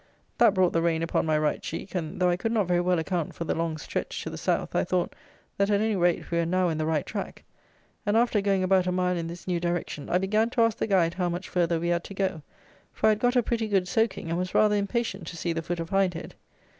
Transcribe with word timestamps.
That 0.39 0.55
brought 0.55 0.73
the 0.73 0.81
rain 0.81 1.03
upon 1.03 1.27
my 1.27 1.37
right 1.37 1.61
cheek, 1.61 1.93
and, 1.93 2.19
though 2.19 2.29
I 2.31 2.35
could 2.35 2.51
not 2.51 2.67
very 2.67 2.81
well 2.81 2.97
account 2.97 3.35
for 3.35 3.43
the 3.43 3.53
long 3.53 3.77
stretch 3.77 4.23
to 4.23 4.31
the 4.31 4.35
South, 4.39 4.75
I 4.75 4.83
thought, 4.83 5.13
that, 5.59 5.69
at 5.69 5.79
any 5.79 5.95
rate, 5.95 6.31
we 6.31 6.39
were 6.39 6.45
now 6.47 6.69
in 6.69 6.79
the 6.79 6.87
right 6.87 7.05
track; 7.05 7.43
and, 8.03 8.17
after 8.17 8.41
going 8.41 8.63
about 8.63 8.87
a 8.87 8.91
mile 8.91 9.15
in 9.15 9.27
this 9.27 9.47
new 9.47 9.59
direction, 9.59 10.09
I 10.09 10.17
began 10.17 10.49
to 10.49 10.61
ask 10.61 10.79
the 10.79 10.87
guide 10.87 11.13
how 11.13 11.29
much 11.29 11.49
further 11.49 11.79
we 11.79 11.89
had 11.89 12.03
to 12.05 12.15
go; 12.15 12.41
for 12.91 13.05
I 13.05 13.09
had 13.09 13.19
got 13.19 13.35
a 13.35 13.43
pretty 13.43 13.67
good 13.67 13.87
soaking, 13.87 14.29
and 14.29 14.39
was 14.39 14.55
rather 14.55 14.75
impatient 14.75 15.27
to 15.27 15.37
see 15.37 15.53
the 15.53 15.61
foot 15.61 15.79
of 15.79 15.91
Hindhead. 15.91 16.33